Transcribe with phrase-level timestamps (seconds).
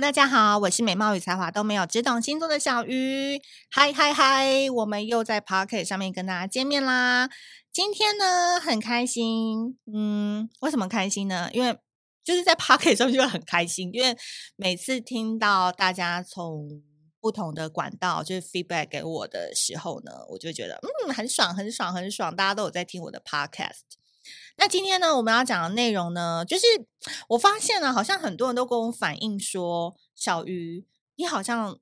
[0.00, 3.42] 大家好，我是美貌与才华都没有，只懂星座的小鱼。
[3.68, 7.28] 嗨嗨嗨，我们又在 Podcast 上面跟大家见面啦。
[7.72, 9.76] 今天呢，很开心。
[9.92, 11.50] 嗯，为什么开心呢？
[11.52, 11.76] 因为
[12.22, 14.16] 就是在 Podcast 上面就会很开心，因为
[14.54, 16.68] 每次听到大家从
[17.20, 22.36] 不同的管道就是 feedback 给我的时候呢，我就觉得嗯，很爽，很爽，很爽。
[22.36, 23.80] 大家都有在听我的 Podcast。
[24.58, 26.64] 那今天呢，我们要讲的内容呢，就是
[27.28, 31.78] 我发现了，好像很多人都跟我反映说，小鱼，你好像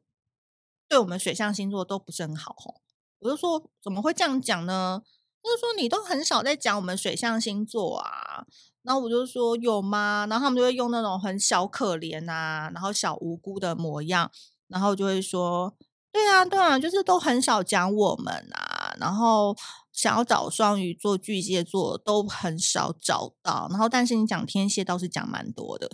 [0.88, 2.82] 对我们水象星座都不是很好吼。
[3.18, 5.02] 我就说，怎么会这样讲呢？
[5.42, 8.46] 就是说，你都很少在讲我们水象星座啊。
[8.82, 10.26] 然后我就说，有吗？
[10.30, 14.30] 然后他们就会用那种很小可怜啊，然后小无辜的模样，
[14.68, 15.74] 然后就会说，
[16.12, 19.56] 对啊，对啊，就是都很少讲我们啊，然后。
[19.96, 25.90] 想要找双鱼座、巨蟹座都很少找到，然后但是你讲天蝎倒是讲蛮多的。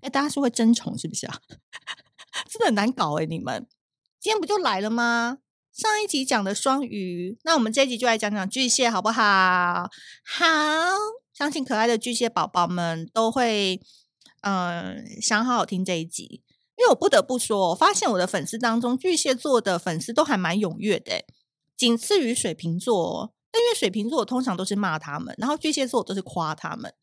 [0.00, 1.40] 哎，大家是会争宠是不是啊？
[2.48, 3.26] 真的很难搞哎！
[3.26, 3.66] 你们
[4.20, 5.38] 今天不就来了吗？
[5.72, 9.90] 上一集讲的双鱼，那我们这一集就来讲讲巨蟹好不好？
[10.24, 10.46] 好，
[11.34, 13.82] 相信可爱的巨蟹宝宝们都会
[14.42, 16.44] 嗯想好好听这一集，
[16.78, 21.24] 因为我不得不说，我发现我的粉丝当中巨蟹座的粉丝都还蛮踊跃的。
[21.82, 26.94] 仅次于水瓶座，但因为水瓶座我通常都是骂他们，然后巨蟹座我都是夸他们，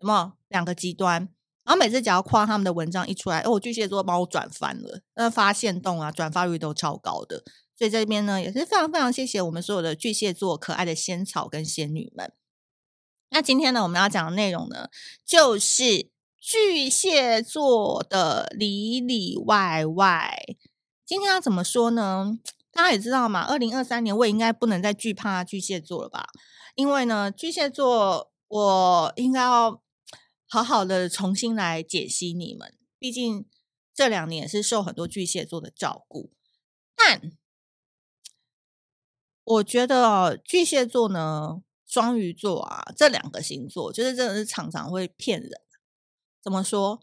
[0.00, 1.28] 有没有两个极端？
[1.62, 7.44] 然后每次只要夸他们的文章一出来，哦，巨蟹座帮我转翻了，那发现动啊，转发率都超高的。
[7.76, 12.32] 所以这边呢也是非常非常谢谢我们所有的巨蟹座可爱的仙草跟仙女们。
[13.30, 14.88] 那今天呢我们要讲的内容呢，
[15.24, 20.56] 就是巨蟹座的里里外外。
[21.06, 22.36] 今天要怎么说呢？
[22.78, 26.28] 大家也知道嘛，二零二三年我也应该不能再惧怕巨蟹座了吧？
[26.76, 29.82] 因为呢，巨蟹座我应该要
[30.46, 32.78] 好好的重新来解析你们。
[32.96, 33.48] 毕竟
[33.92, 36.30] 这两年是受很多巨蟹座的照顾，
[36.94, 37.32] 但
[39.42, 45.50] 我觉得巨蟹座呢、双鱼座啊这两个星座，就是真的是常常会骗人。
[46.40, 47.02] 怎么说？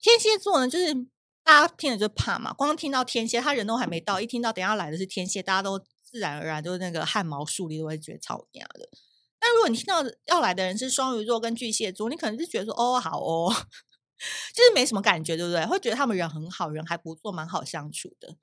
[0.00, 1.06] 天蝎座呢，就是。
[1.48, 8.90] 大家听了就怕嘛，光听到天蝎，他人都还没到，一听到等下来的是天蝎，大家都自然而然就是那个汗毛竖立，都会觉得超惊的。
[9.38, 13.50] 但如果你听到要来的人是双鱼座跟巨蟹座，你可能是觉得说哦好哦，
[14.54, 15.64] 就是没什么感觉，对不对？
[15.64, 18.36] 会觉得他们人很好，人还不错，蛮好相处的。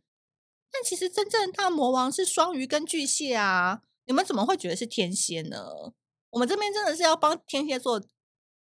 [0.72, 5.94] 但其实真正大魔王是双鱼跟巨蟹啊，你们怎么会觉得是天蝎呢？
[6.32, 8.02] 我们这边真的是要帮天蝎座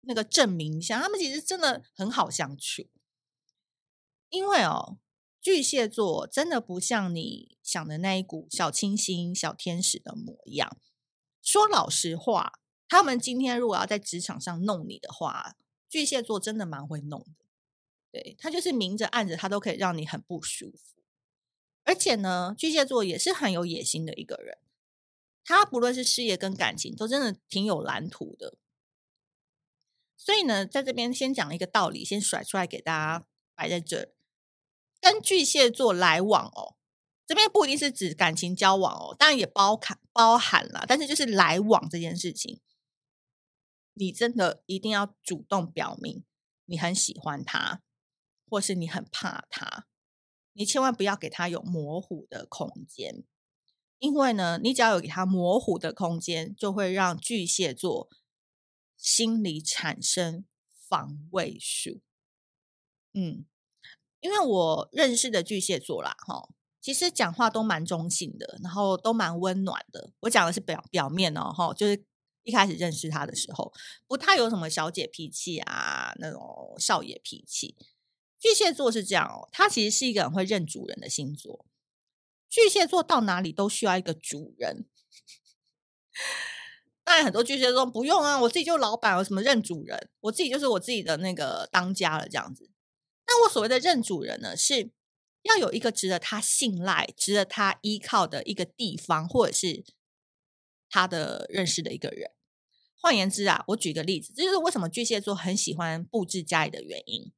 [0.01, 2.87] 那个证明一下，他们其实真的很好相处。
[4.29, 4.97] 因为哦，
[5.41, 10.77] 巨蟹座真的不像你想的那一股小清新、小天使的模样。
[11.41, 15.55] 说老实话，他们今天如果要在职场上弄你的话，
[15.87, 17.45] 巨蟹座真的蛮会弄的。
[18.11, 20.97] 对，他就是明着暗着，他都可以让你很不舒服。
[21.83, 24.57] 而且呢，巨蟹座也是很有野心的一个人。
[25.45, 28.57] 他不论是事业跟感情，都真的挺有蓝图的。
[30.17, 34.13] 所以呢，在这边先讲一个道理，先甩出来给大家摆在这儿。
[34.99, 36.75] 跟巨蟹座来往哦，
[37.25, 42.59] 这边不一定是指感情交往哦，当然也包含包含了，但是就是来往这件事情，
[43.93, 46.25] 你真的一定要主动表明
[46.65, 47.81] 你很喜欢他，
[48.49, 49.87] 或是你很怕他，
[50.53, 53.23] 你千万不要给他有模糊的空间，
[53.99, 58.09] 因为呢，你只要有给他模糊的空间，就会让巨蟹座
[58.95, 62.01] 心里产生防卫术，
[63.13, 63.45] 嗯。
[64.19, 66.49] 因为我认识的巨蟹座啦，哈，
[66.81, 70.11] 其实讲话都蛮中性的，然后都蛮温暖的。
[70.21, 72.03] 我讲的是表表面哦，哈，就是
[72.43, 73.71] 一开始认识他的时候，
[74.07, 77.75] 不太有什么小姐脾气啊，那种少爷脾气。
[78.39, 81.65] 巨蟹座是这样哦，他其实是一个很会认主人的星座。
[82.49, 84.85] 巨蟹座到哪里都需要一个主人。
[87.03, 90.09] 当然，很多巨蟹座不用啊，我自己就老板，有什么认主人？
[90.21, 92.69] 我自己就是我自己的那个当家了，这样子。
[93.27, 94.89] 那我所谓的认主人呢，是
[95.43, 99.83] 要有一个值得他信赖、值得他依靠的一个地方，或者是
[100.89, 102.31] 他的认识的一个人。
[102.99, 107.31] 换言之啊，我举个例子，这就是为什么巨蟹座很喜欢布置家里的原因。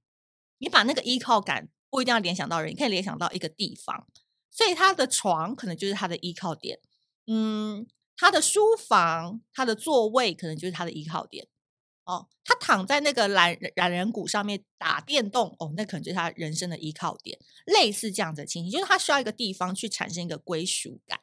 [0.59, 4.07] 你把那个依靠感不一定要联想到人，你可以联想到一个地方。
[4.51, 6.79] 所以他的床可能就是他的依靠点，
[7.27, 7.87] 嗯，
[8.17, 11.47] 他的书房、他的座位可能就是他的依靠点。
[12.09, 21.19] 哦，他躺在那个懒懒人谷上面打电动，哦，那可能就是他人生的依靠点，类似这样子的情形，就是他需要一个地方去产生一个归属感。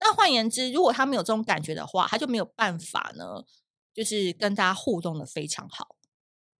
[0.00, 3.46] 那换言之，如果他没有这种感觉的话，他就没有办法呢，
[3.94, 5.96] 就是跟大家互动的非常好。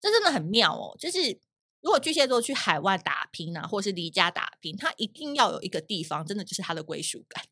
[0.01, 1.39] 这真的很妙哦，就是
[1.83, 7.45] 如果巨蟹座去海外打拼啊，或是离家打拼，他一定要有一个地方，真的就是他的归属感。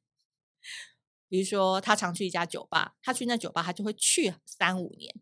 [1.29, 5.15] 比如说，他常去一家酒吧，他去那酒吧，他就会去三五年。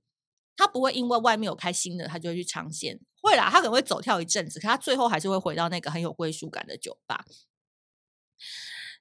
[0.57, 2.99] 他不会因为外面有开新的，他就会去尝鲜。
[3.21, 7.25] 会啦，他可能会走跳一阵子，可他最后还是会回到那个很有归属感的酒吧。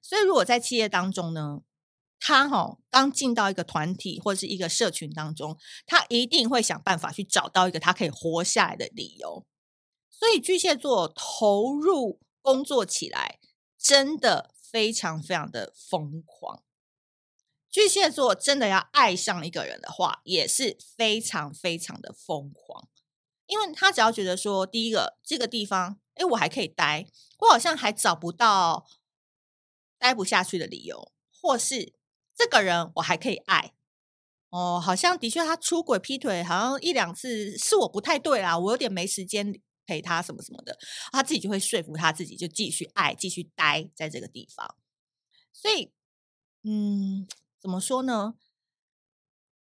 [0.01, 1.61] 所以，如果在企业当中呢，
[2.19, 5.57] 他哈刚进到一个团体或者是一个社群当中，
[5.87, 9.45] 他一定会想办法去找到一个他可以活下来的理由。
[10.09, 13.39] 所以，巨蟹座投入工作起来，
[13.79, 16.63] 真的非常非常的疯狂。
[17.71, 22.89] 巨蟹座真的要爱上一个人的话，也是非常非常的疯狂，
[23.45, 27.07] 因为他只要觉得说，第一个这个地方，哎，我还可以待，
[27.39, 28.85] 我好像还找不到
[29.97, 31.93] 待不下去的理由，或是
[32.35, 33.73] 这个人我还可以爱，
[34.49, 40.77] 哦，好像的确他出轨劈腿，好像一两次是我不太对啦，我有点没时间陪他什么什么的，
[41.13, 44.75] 他自己就会说服他自己，就继续爱，继续待在这个地方，
[45.53, 45.93] 所以，
[46.63, 47.25] 嗯。
[47.61, 48.33] 怎么说呢？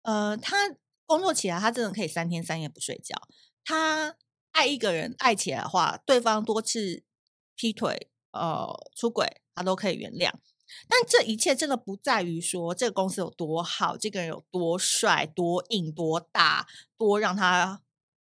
[0.02, 0.76] 呃，他
[1.06, 3.16] 工作起来，他真的可以三天三夜不睡觉。
[3.64, 4.16] 他
[4.50, 7.04] 爱一个人爱起来的话，对方多次
[7.54, 10.32] 劈腿、呃出轨，他都可以原谅。
[10.88, 17.82] 但这一切真的不在于说这个公司有多好，这个人有多帅、多硬、多大、多让他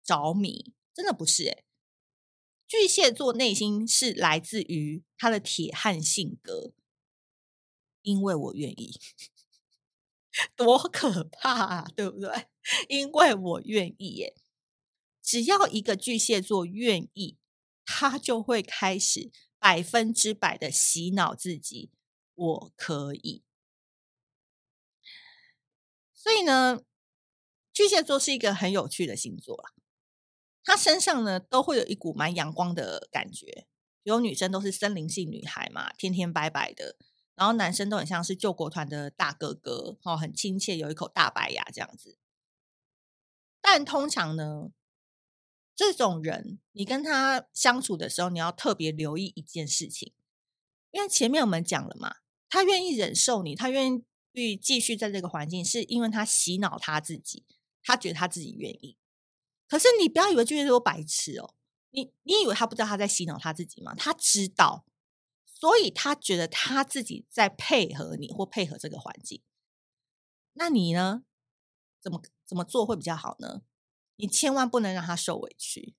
[0.04, 1.64] 着迷，真的不是诶。
[2.66, 6.72] 巨蟹座内心是来自于他的铁汉性格，
[8.02, 9.00] 因为我愿意。
[10.54, 12.46] 多可怕啊，对不对？
[12.88, 14.34] 因为我愿意耶，
[15.22, 17.38] 只要一个巨蟹座愿意，
[17.84, 21.90] 他就会开始百分之百的洗脑自己，
[22.34, 23.42] 我可以。
[26.14, 26.82] 所以呢，
[27.72, 29.72] 巨蟹座是一个很有趣的星座啦，
[30.62, 33.66] 他身上呢都会有一股蛮阳光的感觉，
[34.02, 36.96] 有女生都是森林系女孩嘛，天天白白的。
[37.38, 42.18] 然后男生都很像是救国团的大哥哥，哦，很亲切，有一口大白牙这样子。
[43.60, 44.72] 但通常呢，
[45.76, 50.12] 这种人你跟他相处的时候，你要特别留意一件事情，
[50.90, 52.16] 因为前面我们讲了嘛，
[52.48, 54.02] 他愿意忍受你，他愿
[54.32, 57.44] 意继续在这个环境，是因为他洗脑他自己，
[57.84, 58.96] 他觉得他自己愿意。
[59.68, 61.54] 可是你不要以为巨蟹座白痴哦，
[61.90, 63.94] 你你以为他不知道他在洗脑他自己吗？
[63.94, 64.84] 他知道。
[65.58, 69.42] 所以他觉得他自己在配合你或配合这个环境，
[70.52, 71.24] 那你呢？
[72.00, 73.62] 怎么怎么做会比较好呢？
[74.14, 75.96] 你千万不能让他受委屈，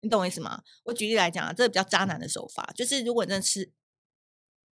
[0.00, 0.62] 你懂我意思吗？
[0.84, 3.72] 我举例来讲啊，这个比较渣男的手法，就是如果你真的吃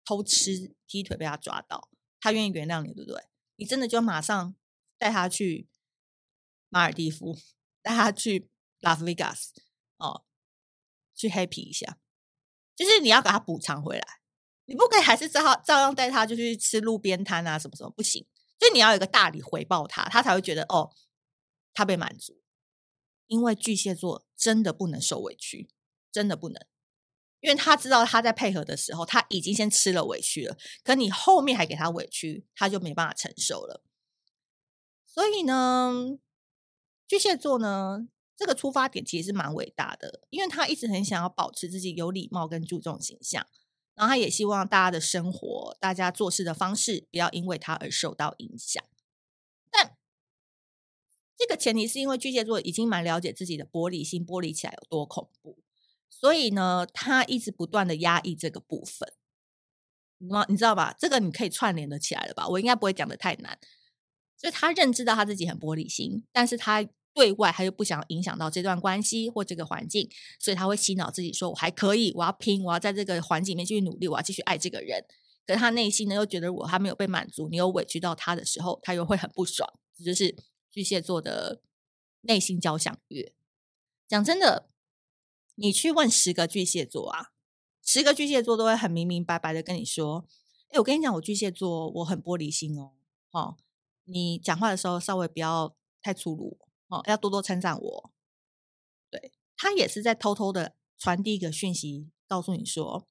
[0.05, 1.89] 偷吃劈腿被他抓到，
[2.19, 3.29] 他愿意原谅你，对不对？
[3.55, 4.57] 你真的就马上
[4.99, 5.69] 带他去
[6.69, 7.39] 马尔地夫，
[7.83, 8.51] 带他去
[8.81, 9.55] 拉斯维加斯
[9.99, 10.25] 哦，
[11.15, 12.01] 去 happy 一下。
[12.79, 14.07] 就是你要给他补偿回来，
[14.67, 18.25] 你不可以还是照照样带他就去吃路边摊啊什么什么不行，
[18.57, 20.93] 所以你要有一个大礼回报他，他才会觉得哦，
[21.75, 22.41] 他被满足。
[23.27, 25.69] 因为巨蟹座真的不能受委屈，
[26.13, 26.65] 真的不能，
[27.41, 33.83] 因为他知道他在配合的时候他已经先吃了委屈了，可你后面还给他委屈，他就没办法承受了。
[35.05, 36.17] 所以呢，
[37.09, 38.09] 巨蟹座呢。
[38.39, 43.45] 这个出发点其实是蛮伟大的，因为他一直很想要保持自己有礼貌跟注重形象，
[43.97, 48.81] 然后他也希望大家的生活、大家做事的方式不要因为他而受到影响。
[49.73, 49.97] 但
[51.37, 55.59] 这个前提是因为巨蟹座已经蛮了解自己的玻璃心，玻璃起来有多恐怖，
[56.09, 59.13] 所以呢，他一直不断的压抑这个部分。
[60.19, 60.95] 你你知道吧？
[60.97, 62.47] 这个你可以串联的起来了吧？
[62.47, 63.59] 我应该不会讲的太难。
[64.37, 66.89] 所以他认知到他自己很玻璃心，但是他。
[67.19, 70.09] 对外，他又不想影响到这段关系或这个环境，
[70.39, 75.05] 所以他会洗脑自己说：“我还可以，我要拼，我要在这个环境里面继续努力，我要继续爱这个人。”
[75.45, 79.69] 可是他内心呢，又觉得我还没有被满足，你又委屈到他的时候，他又会很不爽。
[79.97, 80.37] 这就是
[80.71, 81.61] 巨蟹座的
[82.21, 83.35] 内心交响乐。
[84.07, 84.69] 讲真的，
[85.57, 87.33] 你去问十个巨蟹座啊，
[87.83, 90.25] 十个巨蟹座都会很明明白白的跟你说
[90.71, 92.93] ：“哎，我跟你讲，我巨蟹座我很玻璃心哦，
[93.33, 93.57] 哦，
[94.05, 96.59] 你讲话的时候稍微不要太粗鲁。”
[96.89, 98.13] 哦，要多多称赞我。
[99.11, 103.07] 对，他也是在偷偷的传递一个讯息，告诉你说，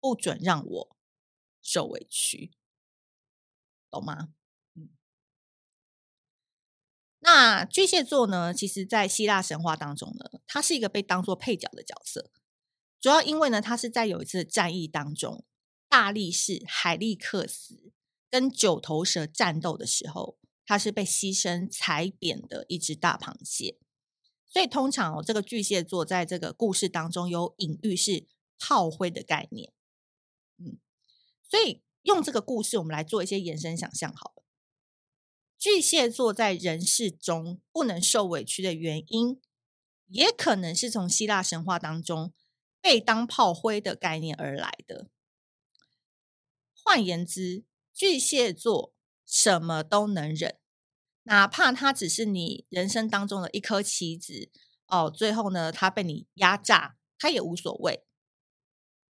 [0.00, 0.96] 不准让我
[1.62, 2.52] 受委屈，
[3.90, 4.34] 懂吗？
[4.74, 4.88] 嗯。
[7.18, 8.52] 那巨蟹座呢？
[8.54, 12.30] 其实，在希腊神话当中呢，他是一个被当做配角的角色，
[12.98, 15.44] 主要因为呢，他是在有一次战役当中，
[15.88, 17.92] 大力士海利克斯
[18.30, 20.39] 跟九头蛇战斗的时候。
[20.70, 23.76] 他是被牺牲踩扁的一只大螃蟹，
[24.46, 29.72] 所以通常哦，这个巨蟹座在这个故事当中有隐喻是炮灰的概念。
[30.58, 30.78] 嗯，
[31.42, 34.44] 所以用这个故事，我们来做一些延伸想象好了。
[35.58, 39.42] 巨蟹座在人世中不能受委屈的原因，
[40.06, 42.32] 也可能是从希腊神话当中
[42.80, 45.08] 被当炮灰的概念而来的。
[46.72, 48.94] 换言之，巨蟹座
[49.26, 50.59] 什么都能忍。
[51.30, 54.50] 哪怕他只是你人生当中的一颗棋子
[54.88, 58.04] 哦，最后呢，他被你压榨，他也无所谓。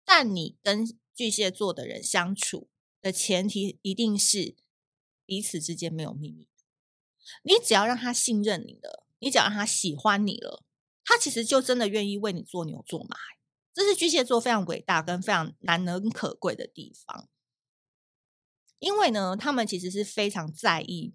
[0.04, 0.86] 但你跟
[1.16, 2.68] 巨蟹座的人相处
[3.02, 4.58] 的前提，一定是
[5.26, 6.50] 彼此之间没有秘密。
[7.44, 10.66] 你只要让他信任你了，你只要让他喜欢你了，
[11.06, 13.16] 他其实就真的愿意为你做牛做马。
[13.74, 17.30] 这是巨蟹座非常伟大跟非常难能可贵的地方，
[18.80, 21.14] 因为呢，他们其实是非常在意。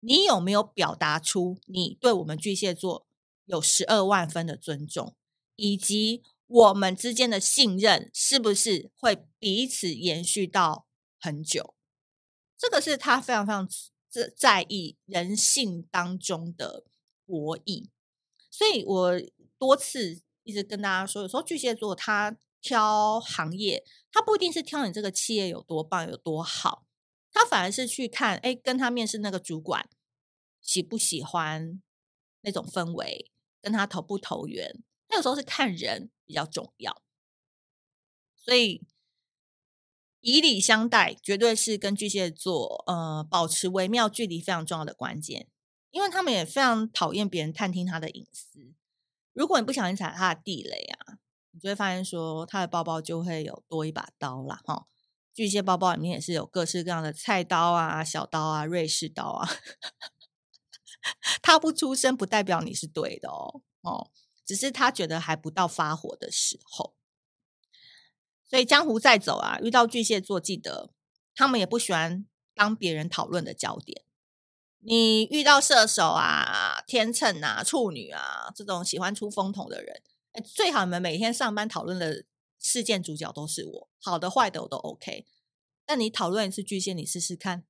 [0.00, 3.06] 你有没有表达出你对我们巨蟹座
[3.46, 5.16] 有十二万分的尊重，
[5.56, 10.86] 以及我们之间的信任是不是会彼此延续到
[11.20, 11.74] 很久？
[12.56, 13.68] 这个是他非常非常
[14.08, 16.84] 在在意人性当中的
[17.26, 17.88] 博弈。
[18.50, 19.20] 所以我
[19.58, 26.87] 多次一直跟大家说，有时候巨蟹座他挑行业，他不一定是挑你这个企业有多棒有多好。
[27.38, 29.88] 他反而是去看，哎，跟他面试那个主管
[30.60, 31.80] 喜不喜欢
[32.40, 33.30] 那种氛围，
[33.62, 34.82] 跟他投不投缘。
[35.06, 37.00] 他有时候是看人比较重要，
[38.34, 38.84] 所以
[40.20, 45.46] 以礼相待绝对是跟巨蟹座呃保持微妙距离非常重要的关键，
[45.92, 48.74] 因为他们也非常讨厌别人探听他的隐私。
[49.32, 51.18] 如果你不小心踩他的地雷啊，
[51.52, 54.60] 你就会发现说他的包包就会有多一把刀啦。
[54.64, 54.88] 哈。
[55.38, 59.48] 巨蟹包包里面也是有各式各样的菜刀啊、小刀啊、瑞士刀啊。
[61.40, 64.10] 他不出声不代表你是对的哦，哦，
[64.44, 66.96] 只是他觉得还不到发火的时候。
[68.50, 70.90] 所以江湖再走啊，遇到巨蟹座，记得
[71.36, 74.02] 他们也不喜欢当别人讨论的焦点。
[74.80, 80.02] 你遇到射手啊、天秤啊、处女啊这种喜欢出风头的人，
[80.44, 82.24] 最好你们每天上班讨论的。
[82.58, 85.26] 事件主角都是我，好的坏的我都 OK。
[85.86, 87.64] 但你讨论一次巨蟹，你试试看。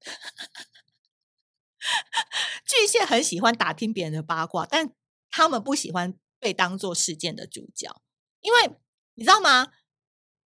[2.66, 4.92] 巨蟹很喜欢打听别人的八卦，但
[5.30, 8.02] 他们不喜欢被当做事件的主角，
[8.40, 8.76] 因为
[9.14, 9.72] 你知道吗？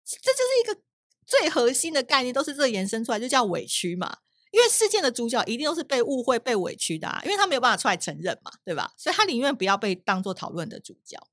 [0.05, 0.81] 这就是一个
[1.25, 4.19] 最核心的概念，都是这延伸出来，就叫委屈嘛。
[4.51, 8.93] 因为事件的主角一定都是被误会、被委屈的啊，因为他没有办法出来承认嘛，对吧？
[8.95, 11.27] 所以他宁愿不要被当做讨论的主角。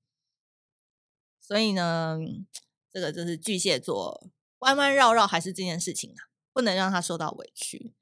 [1.41, 2.19] 所以呢，
[2.93, 7.95] 这个就是巨蟹座弯弯绕绕还是这件事情啊，不能让他受到委屈。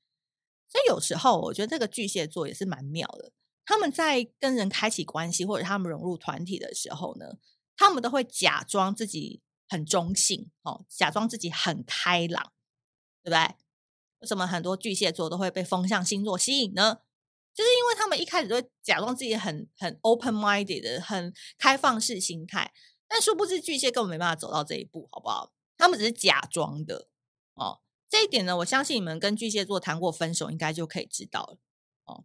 [0.68, 3.32] 所以有时候我觉得这个巨蟹座也是蛮妙的。
[3.64, 7.38] 他们在跟人开启关系或者他们融入团体的时候呢，
[7.76, 12.52] 他们都会假装自己很中性哦，假装自己很开朗，
[13.22, 13.54] 对不对？
[14.20, 16.98] 为什么很多巨蟹座都会被风象星座吸引呢？
[17.54, 22.72] 就是因为他们一开始都会假装自己很很 open minded 的，很开放式心态。
[23.12, 25.52] 但殊不知巨蟹根本没办法走到这一步，好不好？
[25.76, 27.08] 他们只是假装的
[27.54, 27.80] 哦。
[28.08, 31.58] 这一点呢，我相信你们跟巨蟹座谈过分手，应该就可以知道了
[32.04, 32.24] 哦。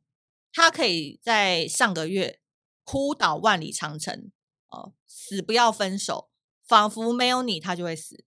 [0.54, 2.40] 他可以在上个月
[2.84, 4.32] 哭倒万里长城
[4.68, 6.30] 哦，死不要分手，
[6.64, 8.24] 仿佛没有你他就会死。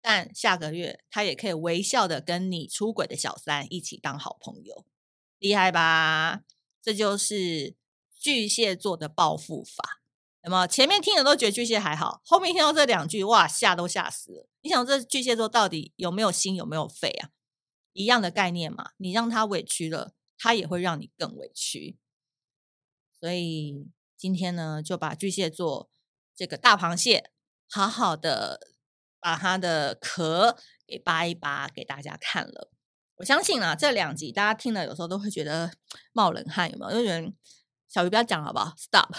[0.00, 4.84] 但下个月他也可以微笑的跟你出轨的小三一起当好朋友，
[5.38, 6.42] 厉害吧？
[6.82, 7.76] 这就是
[8.18, 10.02] 巨蟹座的报复法。
[10.44, 10.66] 有没有？
[10.66, 14.48] 前面听的都觉得巨蟹还好，后面听到这两句，哇，吓都吓死了。
[14.60, 17.30] 你想这巨蟹座到底有没有心，有没有肺啊？
[17.92, 21.96] 一样的概念嘛，你让他委屈了，他也会让你更委屈。
[23.18, 23.86] 所以
[24.16, 25.88] 今天呢，就把巨蟹座
[26.36, 27.30] 这个大螃蟹
[27.70, 28.68] 好好的
[29.20, 32.70] 把它的壳给扒一扒，给大家看了。
[33.16, 35.72] 我相信啊，这两集大家听了有时候都会觉得
[36.12, 36.98] 冒冷汗，有没有？
[36.98, 37.32] 就觉得
[37.88, 39.14] 小鱼不要讲好不好？Stop。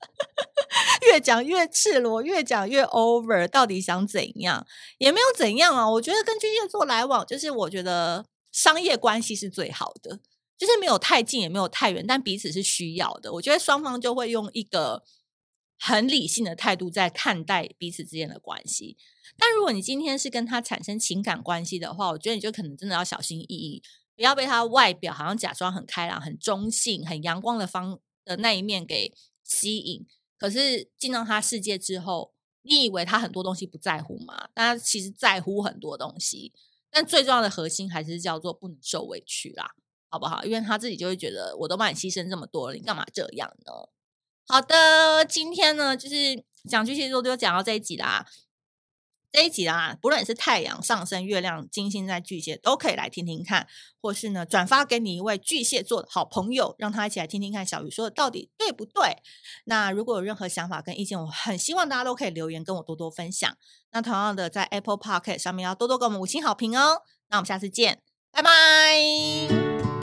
[1.06, 4.66] 越讲越赤裸，越讲越 over，到底想怎样？
[4.98, 5.88] 也没有怎样啊。
[5.90, 10.20] 我觉得跟巨蟹座来往，就是我觉得商业关系是最好的，
[10.56, 13.32] 就是没有太近，也没有太远，但彼此是需要的。
[13.34, 15.04] 我觉得双方就会用一个
[15.78, 18.96] 很理性的态度在看待彼此之间的关系。
[19.36, 23.82] 但如果你今天是跟他产生情感关系的话，我觉得你就可能真的要小心翼翼，
[24.16, 29.14] 不要被他外表好像假装很开朗、很中性、很阳光的方的那一面给
[29.48, 30.06] 吸引。
[30.36, 34.50] 可是进到他世界之后，你以为他很多东西不在乎吗？
[34.54, 36.52] 但他其实在乎很多东西。
[36.90, 39.74] 但最重要的核心还是叫做不能受委屈啦，
[40.08, 40.44] 好不好？
[40.44, 43.72] 因为他自己就会觉得，我都帮你牺牲这么多了，你干嘛这样呢？
[44.46, 48.24] 好的，今天呢，就是讲巨蟹座就讲到这一集啦。
[49.30, 53.66] 这一集啊，不论是太阳上升、月亮、金星在巨蟹，都可以来听听看，
[54.00, 59.18] 或是呢转发给你一位巨蟹座的好朋友，让他一起来听听看小鱼说的到底对不对。
[59.64, 63.56] 那如果有任何想法跟意见，我很希望大家都可以留言跟我多多分享。
[63.92, 67.02] 那同样的，在 Apple Podcast 上面要多多给我们五星好评哦。
[67.28, 68.00] 那我们下次见，
[68.32, 69.97] 拜拜。